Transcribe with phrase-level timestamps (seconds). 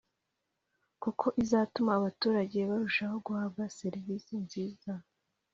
[1.03, 4.91] kuko izatuma abaturage barushaho guhabwa serivise nziza